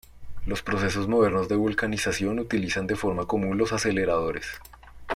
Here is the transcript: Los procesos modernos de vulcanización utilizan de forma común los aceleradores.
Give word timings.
Los 0.47 0.63
procesos 0.63 1.07
modernos 1.07 1.47
de 1.47 1.55
vulcanización 1.55 2.39
utilizan 2.39 2.87
de 2.87 2.95
forma 2.95 3.27
común 3.27 3.59
los 3.59 3.71
aceleradores. 3.71 4.47